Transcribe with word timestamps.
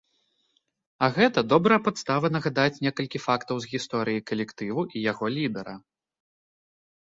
А 1.07 1.09
гэта 1.17 1.39
добрая 1.51 1.77
падстава 1.87 2.31
нагадаць 2.35 2.81
некалькі 2.85 3.21
фактаў 3.27 3.55
з 3.67 3.71
гісторыі 3.75 4.25
калектыву 4.33 4.81
і 4.95 5.05
яго 5.11 5.25
лідара. 5.37 5.75